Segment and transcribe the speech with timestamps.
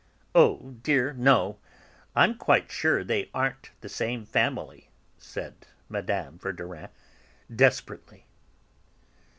[0.33, 1.59] "Oh dear, no.
[2.15, 4.89] I'm quite sure they aren't the same family,"
[5.19, 6.39] said Mme.
[6.41, 6.89] Verdurin
[7.55, 8.25] desperately.